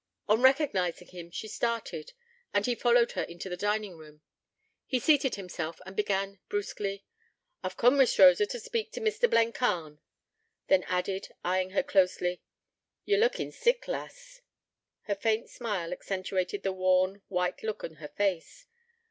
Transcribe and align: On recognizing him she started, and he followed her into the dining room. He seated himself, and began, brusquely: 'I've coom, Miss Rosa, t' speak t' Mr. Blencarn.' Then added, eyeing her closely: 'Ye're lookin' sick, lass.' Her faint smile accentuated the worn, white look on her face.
On 0.27 0.41
recognizing 0.41 1.09
him 1.09 1.29
she 1.29 1.47
started, 1.47 2.13
and 2.55 2.65
he 2.65 2.73
followed 2.73 3.11
her 3.11 3.21
into 3.21 3.49
the 3.49 3.55
dining 3.55 3.95
room. 3.99 4.21
He 4.87 4.97
seated 4.99 5.35
himself, 5.35 5.79
and 5.85 5.95
began, 5.95 6.39
brusquely: 6.49 7.05
'I've 7.63 7.77
coom, 7.77 7.97
Miss 7.97 8.17
Rosa, 8.17 8.47
t' 8.47 8.57
speak 8.57 8.91
t' 8.91 8.99
Mr. 8.99 9.29
Blencarn.' 9.29 9.99
Then 10.69 10.85
added, 10.87 11.27
eyeing 11.43 11.69
her 11.69 11.83
closely: 11.83 12.41
'Ye're 13.05 13.19
lookin' 13.19 13.51
sick, 13.51 13.87
lass.' 13.87 14.41
Her 15.03 15.13
faint 15.13 15.51
smile 15.51 15.91
accentuated 15.93 16.63
the 16.63 16.73
worn, 16.73 17.21
white 17.27 17.61
look 17.61 17.83
on 17.83 17.97
her 17.97 18.07
face. 18.09 18.65